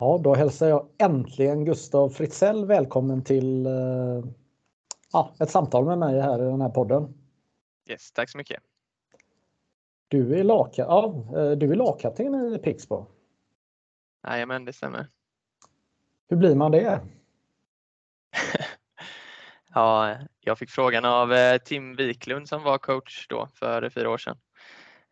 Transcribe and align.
Ja, 0.00 0.20
då 0.24 0.34
hälsar 0.34 0.68
jag 0.68 0.88
äntligen 0.98 1.64
Gustav 1.64 2.08
Fritzell 2.08 2.66
välkommen 2.66 3.24
till 3.24 3.66
eh, 3.66 4.24
ja, 5.12 5.34
ett 5.40 5.50
samtal 5.50 5.84
med 5.84 5.98
mig 5.98 6.20
här 6.20 6.42
i 6.42 6.44
den 6.44 6.60
här 6.60 6.68
podden. 6.68 7.14
Yes, 7.90 8.12
tack 8.12 8.30
så 8.30 8.38
mycket. 8.38 8.62
Du 10.08 10.38
är, 10.38 10.44
lagka 10.44 10.82
ja, 10.82 11.06
eh, 11.36 11.50
du 11.50 11.72
är 11.72 11.74
lagkapten 11.74 12.54
i 12.54 12.58
Pixbo. 12.58 13.06
Jajamän, 14.26 14.64
det 14.64 14.72
stämmer. 14.72 15.06
Hur 16.28 16.36
blir 16.36 16.54
man 16.54 16.72
det? 16.72 17.00
ja, 19.74 20.16
jag 20.40 20.58
fick 20.58 20.70
frågan 20.70 21.04
av 21.04 21.32
eh, 21.32 21.58
Tim 21.58 21.96
Wiklund 21.96 22.48
som 22.48 22.62
var 22.62 22.78
coach 22.78 23.26
då 23.28 23.48
för 23.54 23.90
fyra 23.90 24.10
år 24.10 24.18
sedan. 24.18 24.38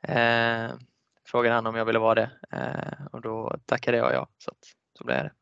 Eh, 0.02 0.76
frågade 1.24 1.54
han 1.54 1.66
om 1.66 1.74
jag 1.74 1.84
ville 1.84 1.98
vara 1.98 2.14
det 2.14 2.30
eh, 2.52 3.06
och 3.12 3.20
då 3.20 3.56
tackade 3.66 3.96
jag 3.96 4.12
ja. 4.12 4.28
Så, 4.38 4.50
att, 4.50 4.75
så 4.98 5.04
blev 5.04 5.16
det. 5.16 5.32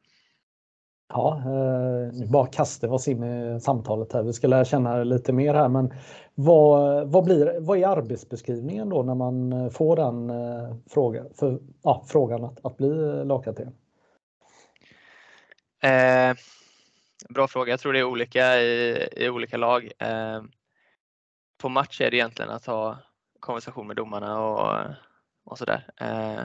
Ja, 1.08 1.38
eh, 1.38 2.12
nu 2.12 2.26
bara 2.26 2.46
kastar 2.46 2.88
vi 2.88 2.94
oss 2.94 3.08
in 3.08 3.24
i 3.24 3.60
samtalet 3.60 4.12
här. 4.12 4.22
Vi 4.22 4.32
ska 4.32 4.46
lära 4.46 4.64
känna 4.64 5.04
lite 5.04 5.32
mer 5.32 5.54
här, 5.54 5.68
men 5.68 5.94
vad, 6.34 7.08
vad, 7.08 7.24
blir, 7.24 7.60
vad 7.60 7.78
är 7.78 7.86
arbetsbeskrivningen 7.86 8.88
då 8.88 9.02
när 9.02 9.14
man 9.14 9.52
eh, 9.52 9.70
får 9.70 9.96
den 9.96 10.30
eh, 10.30 10.76
fråga, 10.90 11.24
för, 11.38 11.60
ja, 11.82 12.04
frågan 12.08 12.44
att, 12.44 12.64
att 12.64 12.76
bli 12.76 13.24
lagkapten? 13.24 13.74
Eh, 15.82 16.36
bra 17.28 17.48
fråga. 17.48 17.72
Jag 17.72 17.80
tror 17.80 17.92
det 17.92 17.98
är 17.98 18.04
olika 18.04 18.60
i, 18.60 19.08
i 19.16 19.28
olika 19.28 19.56
lag. 19.56 19.92
Eh, 19.98 20.42
på 21.58 21.68
match 21.68 22.00
är 22.00 22.10
det 22.10 22.16
egentligen 22.16 22.50
att 22.50 22.66
ha 22.66 22.98
konversation 23.40 23.86
med 23.86 23.96
domarna 23.96 24.40
och, 24.40 24.84
och 25.44 25.58
sådär. 25.58 25.90
Eh, 25.96 26.42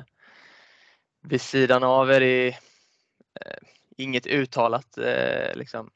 vid 1.22 1.42
sidan 1.42 1.84
av 1.84 2.12
är 2.12 2.20
det 2.20 2.56
inget 3.98 4.28
uttalat 4.28 4.98
eh, 4.98 5.56
liksom, 5.56 5.90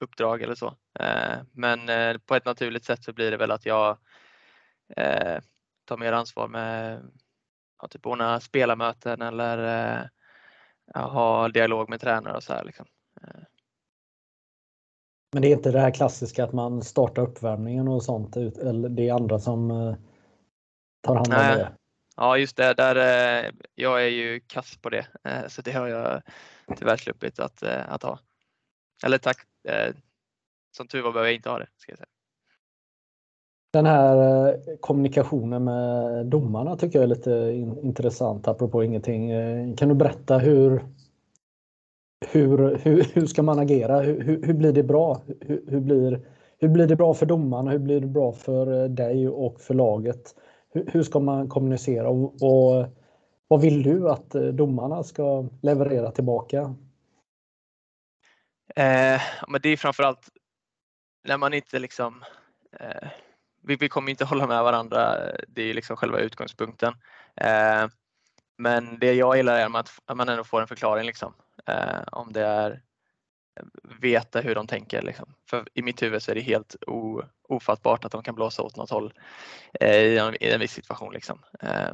uppdrag 0.00 0.42
eller 0.42 0.54
så. 0.54 0.66
Eh, 1.00 1.36
men 1.52 1.88
eh, 1.88 2.18
på 2.18 2.34
ett 2.34 2.44
naturligt 2.44 2.84
sätt 2.84 3.04
så 3.04 3.12
blir 3.12 3.30
det 3.30 3.36
väl 3.36 3.50
att 3.50 3.66
jag 3.66 3.98
eh, 4.96 5.38
tar 5.84 5.96
mer 5.96 6.12
ansvar 6.12 6.48
med 6.48 7.02
ja, 7.82 7.88
typ 7.88 8.06
ordna 8.06 8.40
spelarmöten 8.40 9.22
eller 9.22 9.58
eh, 9.94 10.06
ha 10.94 11.48
dialog 11.48 11.88
med 11.88 12.00
tränare 12.00 12.36
och 12.36 12.42
så 12.42 12.52
här. 12.52 12.64
Liksom. 12.64 12.86
Men 15.32 15.42
det 15.42 15.48
är 15.48 15.52
inte 15.52 15.72
det 15.72 15.80
här 15.80 15.90
klassiska 15.90 16.44
att 16.44 16.52
man 16.52 16.82
startar 16.82 17.22
uppvärmningen 17.22 17.88
och 17.88 18.04
sånt, 18.04 18.36
eller 18.36 18.88
det 18.88 19.08
är 19.08 19.14
andra 19.14 19.38
som 19.38 19.68
tar 21.02 21.14
hand 21.14 21.26
om 21.26 21.34
Nej. 21.34 21.56
det? 21.56 21.76
Ja, 22.16 22.38
just 22.38 22.56
det. 22.56 22.74
Där, 22.74 22.96
eh, 22.96 23.50
jag 23.74 24.04
är 24.04 24.08
ju 24.08 24.40
kass 24.40 24.76
på 24.76 24.90
det, 24.90 25.06
eh, 25.24 25.46
så 25.48 25.62
det 25.62 25.72
har 25.72 25.88
jag 25.88 26.22
tyvärr 26.76 26.96
sluppit 26.96 27.40
att, 27.40 27.62
eh, 27.62 27.92
att 27.92 28.02
ha. 28.02 28.18
Eller 29.04 29.18
tack, 29.18 29.38
som 30.76 30.86
tur 30.86 31.02
var 31.02 31.12
behöver 31.12 31.28
jag 31.28 31.34
inte 31.34 31.50
ha 31.50 31.58
det. 31.58 31.66
Ska 31.76 31.92
jag 31.92 31.98
säga. 31.98 32.08
Den 33.72 33.86
här 33.86 34.76
kommunikationen 34.80 35.64
med 35.64 36.26
domarna 36.26 36.76
tycker 36.76 36.98
jag 36.98 37.04
är 37.04 37.08
lite 37.08 37.30
intressant 37.82 38.48
apropå 38.48 38.84
ingenting. 38.84 39.30
Kan 39.76 39.88
du 39.88 39.94
berätta 39.94 40.38
hur, 40.38 40.84
hur, 42.26 42.78
hur, 42.82 43.04
hur 43.14 43.26
ska 43.26 43.42
man 43.42 43.58
agera? 43.58 44.00
Hur, 44.00 44.42
hur 44.42 44.54
blir 44.54 44.72
det 44.72 44.82
bra? 44.82 45.20
Hur, 45.40 45.64
hur, 45.68 45.80
blir, 45.80 46.20
hur 46.58 46.68
blir 46.68 46.86
det 46.86 46.96
bra 46.96 47.14
för 47.14 47.26
domarna? 47.26 47.70
Hur 47.70 47.78
blir 47.78 48.00
det 48.00 48.06
bra 48.06 48.32
för 48.32 48.88
dig 48.88 49.28
och 49.28 49.60
för 49.60 49.74
laget? 49.74 50.34
Hur 50.74 51.02
ska 51.02 51.20
man 51.20 51.48
kommunicera 51.48 52.08
och, 52.08 52.42
och 52.42 52.86
vad 53.48 53.60
vill 53.60 53.82
du 53.82 54.10
att 54.10 54.34
eh, 54.34 54.42
domarna 54.42 55.02
ska 55.02 55.48
leverera 55.62 56.10
tillbaka? 56.10 56.74
Eh, 58.76 59.20
men 59.48 59.60
det 59.62 59.68
är 59.68 59.76
framförallt 59.76 60.28
när 61.24 61.38
man 61.38 61.54
inte 61.54 61.78
liksom 61.78 62.24
eh, 62.80 63.08
vi, 63.62 63.76
vi, 63.76 63.88
kommer 63.88 64.10
inte 64.10 64.24
hålla 64.24 64.46
med 64.46 64.62
varandra. 64.62 65.16
Det 65.48 65.62
är 65.62 65.74
liksom 65.74 65.96
själva 65.96 66.18
utgångspunkten. 66.18 66.94
Eh, 67.36 67.86
men 68.58 68.98
det 68.98 69.14
jag 69.14 69.36
gillar 69.36 69.58
är 69.58 69.78
att, 69.78 69.90
att 70.04 70.16
man 70.16 70.28
ändå 70.28 70.44
får 70.44 70.60
en 70.60 70.68
förklaring 70.68 71.06
liksom. 71.06 71.34
Eh, 71.66 72.02
om 72.12 72.32
det 72.32 72.40
är 72.40 72.82
veta 74.00 74.40
hur 74.40 74.54
de 74.54 74.66
tänker. 74.66 75.02
Liksom. 75.02 75.34
För 75.50 75.68
i 75.74 75.82
mitt 75.82 76.02
huvud 76.02 76.22
så 76.22 76.30
är 76.30 76.34
det 76.34 76.40
helt 76.40 76.76
o, 76.86 77.22
ofattbart 77.48 78.04
att 78.04 78.12
de 78.12 78.22
kan 78.22 78.34
blåsa 78.34 78.62
åt 78.62 78.76
något 78.76 78.90
håll 78.90 79.12
eh, 79.80 79.96
i, 79.96 80.18
en, 80.18 80.34
i 80.42 80.50
en 80.50 80.60
viss 80.60 80.72
situation. 80.72 81.12
Liksom. 81.12 81.38
Eh, 81.60 81.92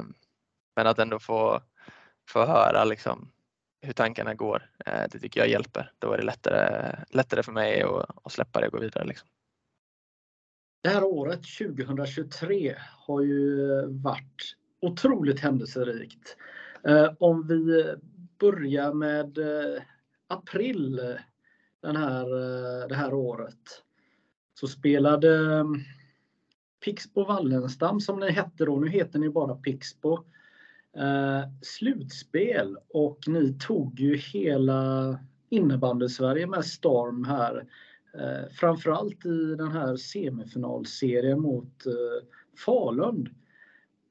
men 0.75 0.87
att 0.87 0.99
ändå 0.99 1.19
få, 1.19 1.61
få 2.27 2.45
höra 2.45 2.83
liksom, 2.83 3.31
hur 3.81 3.93
tankarna 3.93 4.33
går, 4.33 4.69
eh, 4.85 5.03
det 5.11 5.19
tycker 5.19 5.39
jag 5.39 5.49
hjälper. 5.49 5.91
Då 5.99 6.13
är 6.13 6.17
det 6.17 6.23
lättare, 6.23 6.95
lättare 7.09 7.43
för 7.43 7.51
mig 7.51 7.81
att, 7.81 8.09
att 8.23 8.31
släppa 8.31 8.61
det 8.61 8.67
och 8.67 8.73
gå 8.73 8.79
vidare. 8.79 9.05
Liksom. 9.05 9.27
Det 10.83 10.89
här 10.89 11.03
året 11.03 11.41
2023 11.57 12.75
har 13.07 13.21
ju 13.21 13.67
varit 13.87 14.55
otroligt 14.81 15.39
händelserikt. 15.39 16.37
Eh, 16.87 17.13
om 17.19 17.47
vi 17.47 17.95
börjar 18.39 18.93
med 18.93 19.37
eh, 19.37 19.81
april 20.27 21.17
den 21.81 21.95
här, 21.95 22.25
eh, 22.25 22.87
det 22.87 22.95
här 22.95 23.13
året 23.13 23.83
så 24.53 24.67
spelade 24.67 25.59
mm, 25.59 25.75
Pixbo 26.85 27.23
Wallenstam 27.23 27.99
som 27.99 28.19
ni 28.19 28.31
hette 28.31 28.65
då, 28.65 28.79
nu 28.79 28.89
heter 28.89 29.19
ni 29.19 29.29
bara 29.29 29.55
Pixbo, 29.55 30.13
eh, 30.97 31.41
slutspel 31.61 32.77
och 32.89 33.19
ni 33.27 33.53
tog 33.59 33.99
ju 33.99 34.17
hela 34.17 35.19
innebandy-Sverige 35.49 36.47
med 36.47 36.65
storm 36.65 37.23
här. 37.23 37.67
Eh, 38.13 38.49
framförallt 38.51 39.25
i 39.25 39.55
den 39.55 39.71
här 39.71 39.95
semifinalserien 39.95 41.41
mot 41.41 41.85
eh, 41.85 42.27
Falun. 42.65 43.29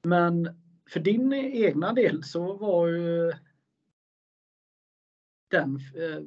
Men 0.02 0.48
för 0.90 1.00
din 1.00 1.32
egna 1.32 1.92
del 1.92 2.22
så 2.24 2.52
var 2.52 2.88
ju 2.88 3.32
den 5.48 5.76
eh, 5.76 6.22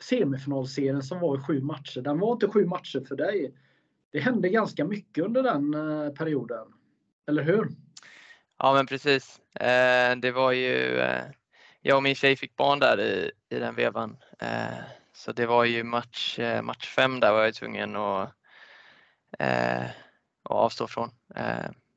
semifinalserien 0.00 1.02
som 1.02 1.20
var 1.20 1.36
i 1.36 1.40
sju 1.40 1.60
matcher, 1.60 2.00
den 2.00 2.18
var 2.18 2.32
inte 2.32 2.48
sju 2.48 2.66
matcher 2.66 3.04
för 3.08 3.16
dig. 3.16 3.54
Det 4.12 4.20
hände 4.20 4.48
ganska 4.48 4.84
mycket 4.84 5.24
under 5.24 5.42
den 5.42 5.74
eh, 5.74 6.12
perioden. 6.12 6.66
Eller 7.26 7.42
hur? 7.42 7.68
Ja 8.58 8.74
men 8.74 8.86
precis. 8.86 9.40
Eh, 9.54 10.16
det 10.16 10.30
var 10.30 10.52
ju, 10.52 10.98
eh, 10.98 11.24
jag 11.80 11.96
och 11.96 12.02
min 12.02 12.14
tjej 12.14 12.36
fick 12.36 12.56
barn 12.56 12.78
där 12.78 13.00
i, 13.00 13.30
i 13.48 13.58
den 13.58 13.74
vevan. 13.74 14.16
Så 15.12 15.32
det 15.32 15.46
var 15.46 15.64
ju 15.64 15.84
match, 15.84 16.38
match 16.62 16.88
fem 16.88 17.20
där 17.20 17.32
var 17.32 17.44
jag 17.44 17.54
tvungen 17.54 17.96
att, 17.96 18.32
att 19.38 19.90
avstå 20.42 20.86
från. 20.86 21.10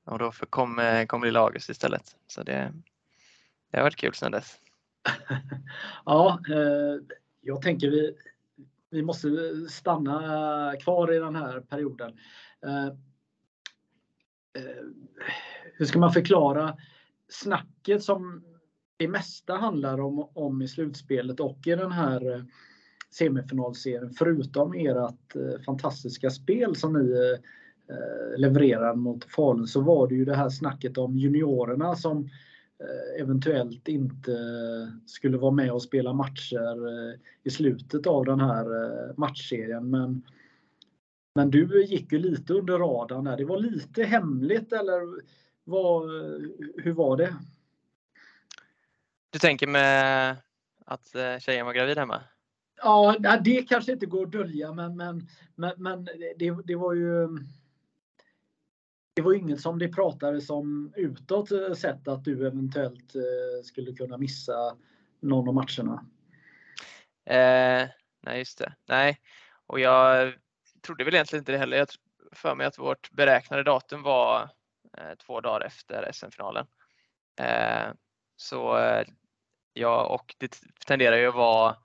Och 0.05 0.19
då 0.19 0.31
kom, 0.31 1.05
kom 1.07 1.23
Lilla 1.23 1.39
August 1.39 1.69
istället. 1.69 2.15
Så 2.27 2.43
det, 2.43 2.73
det 3.71 3.77
har 3.77 3.83
varit 3.83 3.95
kul 3.95 4.13
sedan 4.13 4.31
dess. 4.31 4.59
ja, 6.05 6.39
jag 7.41 7.61
tänker 7.61 7.89
vi, 7.89 8.15
vi 8.89 9.01
måste 9.01 9.29
stanna 9.69 10.73
kvar 10.83 11.13
i 11.13 11.19
den 11.19 11.35
här 11.35 11.59
perioden. 11.59 12.17
Eh, 12.65 12.85
eh, 14.53 14.85
hur 15.73 15.85
ska 15.85 15.99
man 15.99 16.13
förklara 16.13 16.77
snacket 17.29 18.03
som 18.03 18.43
det 18.97 19.07
mesta 19.07 19.55
handlar 19.55 20.01
om, 20.01 20.29
om 20.33 20.61
i 20.61 20.67
slutspelet 20.67 21.39
och 21.39 21.67
i 21.67 21.69
den 21.69 21.91
här 21.91 22.33
eh, 22.33 22.43
semifinalserien 23.09 24.13
förutom 24.13 24.73
ert 24.73 25.35
eh, 25.35 25.61
fantastiska 25.65 26.29
spel 26.29 26.75
som 26.75 26.93
ni 26.93 27.11
eh, 27.89 28.39
levererar 28.39 28.95
mot 28.95 29.25
Falun 29.25 29.67
så 29.67 29.81
var 29.81 30.07
det 30.07 30.15
ju 30.15 30.25
det 30.25 30.35
här 30.35 30.49
snacket 30.49 30.97
om 30.97 31.17
juniorerna 31.17 31.95
som 31.95 32.29
Eh, 32.29 32.29
eventuellt 33.19 33.87
inte 33.87 34.31
skulle 35.05 35.37
vara 35.37 35.51
med 35.51 35.71
och 35.71 35.83
spela 35.83 36.13
matcher 36.13 36.87
eh, 36.87 37.19
i 37.43 37.49
slutet 37.49 38.07
av 38.07 38.25
den 38.25 38.39
här 38.39 38.65
eh, 38.65 39.17
matchserien. 39.17 39.89
Men, 39.89 40.23
men 41.35 41.51
du 41.51 41.85
gick 41.85 42.11
ju 42.11 42.19
lite 42.19 42.53
under 42.53 42.77
radarn 42.77 43.23
där. 43.23 43.37
Det 43.37 43.45
var 43.45 43.59
lite 43.59 44.03
hemligt 44.03 44.73
eller 44.73 45.21
vad, 45.63 46.09
hur 46.77 46.91
var 46.91 47.17
det? 47.17 47.35
Du 49.29 49.39
tänker 49.39 49.67
med 49.67 50.35
att 50.85 51.15
tjejen 51.39 51.65
var 51.65 51.73
gravid 51.73 51.97
hemma? 51.97 52.21
Ja, 52.83 53.15
det 53.43 53.63
kanske 53.63 53.91
inte 53.91 54.05
går 54.05 54.25
att 54.25 54.31
dölja 54.31 54.73
men, 54.73 54.97
men, 54.97 55.27
men, 55.55 55.73
men 55.77 56.05
det, 56.37 56.55
det 56.65 56.75
var 56.75 56.93
ju 56.93 57.27
det 59.13 59.21
var 59.21 59.33
inget 59.33 59.61
som 59.61 59.79
det 59.79 59.87
pratades 59.87 60.49
om 60.49 60.93
utåt 60.95 61.51
eh, 61.51 61.73
sett 61.73 62.07
att 62.07 62.23
du 62.23 62.47
eventuellt 62.47 63.15
eh, 63.15 63.63
skulle 63.63 63.93
kunna 63.93 64.17
missa 64.17 64.77
någon 65.19 65.47
av 65.47 65.53
matcherna? 65.53 66.05
Eh, 67.25 67.89
nej, 68.21 68.37
just 68.37 68.57
det. 68.57 68.73
Nej, 68.87 69.19
och 69.67 69.79
jag 69.79 70.33
trodde 70.81 71.03
väl 71.03 71.13
egentligen 71.13 71.41
inte 71.41 71.51
det 71.51 71.57
heller. 71.57 71.77
Jag 71.77 71.87
för 72.31 72.55
mig 72.55 72.67
att 72.67 72.79
vårt 72.79 73.11
beräknade 73.11 73.63
datum 73.63 74.03
var 74.03 74.49
eh, 74.97 75.15
två 75.25 75.41
dagar 75.41 75.65
efter 75.65 76.11
SM-finalen. 76.11 76.67
Eh, 77.39 77.93
så 78.35 78.77
eh, 78.77 79.05
ja, 79.73 80.05
och 80.05 80.35
det 80.37 80.59
tenderar 80.85 81.17
ju 81.17 81.27
att 81.27 81.35
vara 81.35 81.75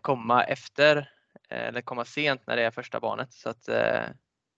komma 0.00 0.44
efter 0.44 1.10
eller 1.48 1.80
komma 1.80 2.04
sent 2.04 2.46
när 2.46 2.56
det 2.56 2.62
är 2.62 2.70
första 2.70 3.00
barnet. 3.00 3.32
Så 3.32 3.50
att 3.50 3.68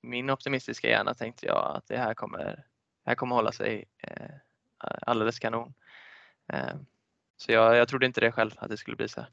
min 0.02 0.30
optimistiska 0.30 0.88
hjärna 0.88 1.14
tänkte 1.14 1.46
jag 1.46 1.76
att 1.76 1.86
det 1.86 1.96
här 1.96 2.14
kommer, 2.14 2.44
det 3.04 3.10
här 3.10 3.14
kommer 3.14 3.36
hålla 3.36 3.52
sig 3.52 3.84
eh, 4.02 4.30
alldeles 4.82 5.38
kanon. 5.38 5.74
Eh, 6.52 6.74
så 7.36 7.52
jag, 7.52 7.76
jag 7.76 7.88
trodde 7.88 8.06
inte 8.06 8.20
det 8.20 8.32
själv 8.32 8.50
att 8.56 8.70
det 8.70 8.76
skulle 8.76 8.96
bli 8.96 9.08
så. 9.08 9.26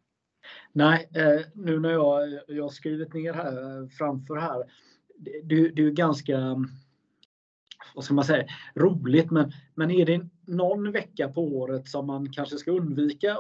Nej, 0.72 1.10
eh, 1.14 1.42
nu 1.54 1.80
när 1.80 1.92
jag, 1.92 2.40
jag 2.48 2.64
har 2.64 2.70
skrivit 2.70 3.14
ner 3.14 3.34
här 3.34 3.82
eh, 3.82 3.88
framför 3.88 4.36
här. 4.36 4.64
Det, 5.44 5.70
det 5.70 5.82
är 5.82 5.92
ganska, 5.92 6.66
vad 7.96 8.04
ska 8.04 8.14
man 8.14 8.26
säga, 8.26 8.48
roligt 8.76 9.32
men, 9.32 9.52
men 9.76 9.92
är 9.92 10.06
det 10.06 10.30
någon 10.46 10.92
vecka 10.92 11.30
på 11.30 11.42
året 11.42 11.88
som 11.88 12.08
man 12.08 12.32
kanske 12.34 12.58
ska 12.58 12.72
undvika 12.72 13.34
att 13.34 13.40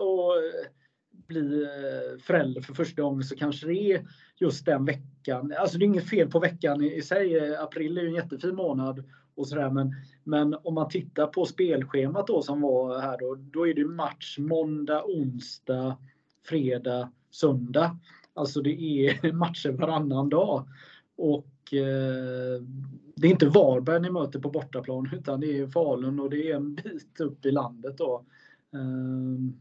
bli 1.27 1.63
eh, 1.63 2.19
förälder 2.19 2.61
för 2.61 2.73
första 2.73 3.01
gången 3.01 3.23
så 3.23 3.35
kanske 3.35 3.67
det 3.67 3.91
är 3.91 4.07
just 4.37 4.65
den 4.65 4.85
veckan. 4.85 5.53
Alltså 5.59 5.77
det 5.77 5.85
är 5.85 5.87
inget 5.87 6.09
fel 6.09 6.29
på 6.29 6.39
veckan 6.39 6.83
i, 6.83 6.95
i 6.95 7.01
sig. 7.01 7.55
April 7.55 7.97
är 7.97 8.01
ju 8.01 8.07
en 8.07 8.15
jättefin 8.15 8.55
månad 8.55 9.03
och 9.35 9.47
sådär. 9.47 9.69
Men, 9.69 9.95
men 10.23 10.55
om 10.63 10.73
man 10.73 10.89
tittar 10.89 11.27
på 11.27 11.45
spelschemat 11.45 12.27
då 12.27 12.41
som 12.41 12.61
var 12.61 12.99
här 12.99 13.17
då, 13.17 13.35
då 13.35 13.67
är 13.67 13.73
det 13.73 13.85
match 13.85 14.37
måndag, 14.39 15.03
onsdag, 15.05 15.97
fredag, 16.45 17.11
söndag. 17.31 17.99
Alltså 18.33 18.61
det 18.61 18.81
är 18.81 19.33
matcher 19.33 19.71
varannan 19.71 20.29
dag. 20.29 20.67
Och 21.15 21.73
eh, 21.73 22.61
det 23.15 23.27
är 23.27 23.31
inte 23.31 23.49
Varberg 23.49 24.01
ni 24.01 24.09
möter 24.09 24.39
på 24.39 24.49
bortaplan 24.49 25.09
utan 25.13 25.39
det 25.39 25.59
är 25.59 25.67
Falun 25.67 26.19
och 26.19 26.29
det 26.29 26.51
är 26.51 26.55
en 26.55 26.75
bit 26.75 27.19
upp 27.19 27.45
i 27.45 27.51
landet 27.51 27.97
då. 27.97 28.25
Eh, 28.73 29.53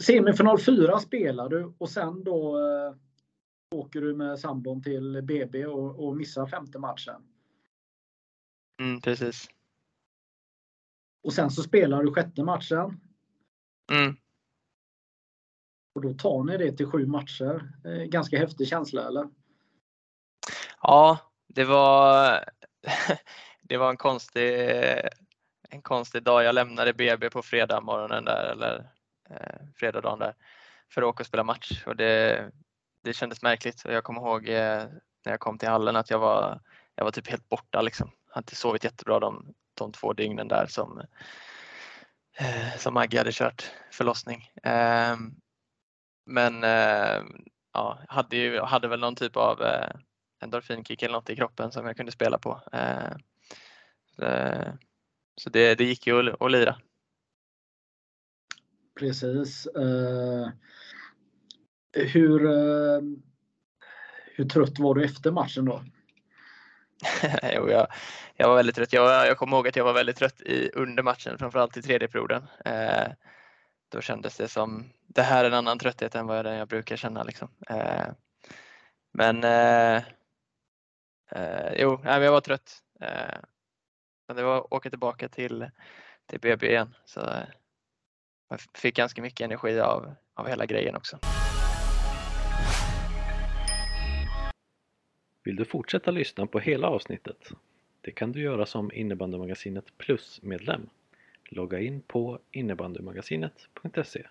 semifinal 0.00 0.58
4 0.58 0.98
spelar 0.98 1.48
du 1.48 1.74
och 1.78 1.90
sen 1.90 2.24
då 2.24 2.58
eh, 2.58 2.94
åker 3.74 4.00
du 4.00 4.14
med 4.14 4.38
sambon 4.38 4.82
till 4.82 5.22
BB 5.22 5.66
och, 5.66 6.06
och 6.06 6.16
missar 6.16 6.46
femte 6.46 6.78
matchen. 6.78 7.22
Mm, 8.80 9.00
precis. 9.00 9.48
Och 11.22 11.32
sen 11.32 11.50
så 11.50 11.62
spelar 11.62 12.02
du 12.02 12.14
sjätte 12.14 12.42
matchen. 12.42 13.00
Mm. 13.92 14.16
Och 15.94 16.02
då 16.02 16.14
tar 16.14 16.44
ni 16.44 16.56
det 16.58 16.76
till 16.76 16.86
sju 16.86 17.06
matcher. 17.06 17.70
Ganska 18.06 18.38
häftig 18.38 18.68
känsla 18.68 19.06
eller? 19.06 19.28
Ja, 20.80 21.18
det 21.46 21.64
var, 21.64 22.44
det 23.62 23.76
var 23.76 23.90
en 23.90 23.96
konstig, 23.96 24.54
en 25.70 25.82
konstig 25.82 26.22
dag. 26.22 26.44
Jag 26.44 26.54
lämnade 26.54 26.92
BB 26.92 27.30
på 27.30 27.42
fredag 27.42 27.80
morgonen 27.80 28.24
där, 28.24 28.52
eller 28.52 28.93
eh, 29.40 29.66
fredag 29.76 30.16
där, 30.16 30.34
för 30.90 31.02
att 31.02 31.08
åka 31.08 31.22
och 31.22 31.26
spela 31.26 31.44
match. 31.44 31.82
Och 31.86 31.96
det, 31.96 32.50
det 33.02 33.12
kändes 33.12 33.42
märkligt. 33.42 33.84
Och 33.84 33.92
jag 33.92 34.04
kommer 34.04 34.20
ihåg 34.20 34.48
eh, 34.48 34.84
när 35.24 35.32
jag 35.32 35.40
kom 35.40 35.58
till 35.58 35.68
hallen 35.68 35.96
att 35.96 36.10
jag 36.10 36.18
var, 36.18 36.60
jag 36.94 37.04
var 37.04 37.10
typ 37.10 37.28
helt 37.30 37.48
borta. 37.48 37.82
Liksom. 37.82 38.10
Jag 38.26 38.34
hade 38.34 38.44
inte 38.44 38.56
sovit 38.56 38.84
jättebra 38.84 39.20
de, 39.20 39.54
de 39.74 39.92
två 39.92 40.12
dygnen 40.12 40.48
där 40.48 40.66
som, 40.66 41.02
eh, 42.38 42.76
som 42.78 42.94
Maggie 42.94 43.20
hade 43.20 43.32
kört 43.32 43.70
förlossning. 43.90 44.50
Eh, 44.62 45.16
men 46.26 46.64
eh, 46.64 47.22
ja, 47.72 47.98
hade, 48.08 48.36
ju, 48.36 48.60
hade 48.60 48.88
väl 48.88 49.00
någon 49.00 49.16
typ 49.16 49.36
av 49.36 49.62
eh, 49.62 49.90
endorfinkick 50.42 51.02
eller 51.02 51.14
något 51.14 51.30
i 51.30 51.36
kroppen 51.36 51.72
som 51.72 51.86
jag 51.86 51.96
kunde 51.96 52.12
spela 52.12 52.38
på. 52.38 52.60
Ehm, 52.72 53.18
eh, 54.22 54.72
så 55.36 55.50
det, 55.50 55.74
det 55.74 55.84
gick 55.84 56.06
ju 56.06 56.28
att, 56.28 56.42
att 56.42 56.50
lira. 56.50 56.76
Precis. 58.98 59.68
Uh, 59.76 60.48
hur, 61.92 62.44
uh, 62.44 63.02
hur 64.26 64.48
trött 64.48 64.78
var 64.78 64.94
du 64.94 65.04
efter 65.04 65.30
matchen 65.30 65.64
då? 65.64 65.84
jo, 67.42 67.70
jag, 67.70 67.86
jag 68.36 68.48
var 68.48 68.56
väldigt 68.56 68.76
trött. 68.76 68.92
Jag, 68.92 69.26
jag 69.26 69.36
kommer 69.38 69.56
ihåg 69.56 69.68
att 69.68 69.76
jag 69.76 69.84
var 69.84 69.92
väldigt 69.92 70.16
trött 70.16 70.40
i, 70.40 70.70
under 70.74 71.02
matchen, 71.02 71.38
framförallt 71.38 71.76
i 71.76 71.82
tredje 71.82 72.08
perioden. 72.08 72.42
Uh, 72.66 73.14
då 73.94 74.00
kändes 74.00 74.36
det 74.36 74.48
som, 74.48 74.92
det 75.06 75.22
här 75.22 75.44
är 75.44 75.48
en 75.48 75.54
annan 75.54 75.78
trötthet 75.78 76.14
än 76.14 76.26
vad 76.26 76.46
jag 76.46 76.68
brukar 76.68 76.96
känna. 76.96 77.22
Liksom. 77.22 77.48
Eh, 77.70 78.06
men 79.12 79.44
eh, 79.44 80.02
eh, 81.30 81.72
jo, 81.76 82.00
jag 82.04 82.32
var 82.32 82.40
trött. 82.40 82.80
Men 84.28 84.36
det 84.36 84.42
var 84.42 84.58
att 84.58 84.72
åka 84.72 84.90
tillbaka 84.90 85.28
till, 85.28 85.70
till 86.26 86.40
BB 86.40 86.66
igen. 86.66 86.94
Så 87.04 87.20
jag 88.54 88.80
fick 88.80 88.96
ganska 88.96 89.22
mycket 89.22 89.44
energi 89.44 89.80
av, 89.80 90.14
av 90.34 90.48
hela 90.48 90.66
grejen 90.66 90.96
också. 90.96 91.18
Vill 95.44 95.56
du 95.56 95.64
fortsätta 95.64 96.10
lyssna 96.10 96.46
på 96.46 96.58
hela 96.58 96.88
avsnittet? 96.88 97.50
Det 98.00 98.10
kan 98.10 98.32
du 98.32 98.40
göra 98.40 98.66
som 98.66 98.92
Innebandymagasinet 98.92 99.98
Plus-medlem. 99.98 100.88
Logga 101.44 101.80
in 101.80 102.00
på 102.00 102.38
innebandymagasinet.se 102.50 104.26